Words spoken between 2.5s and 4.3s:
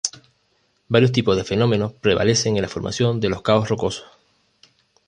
en la formación de los caos rocosos.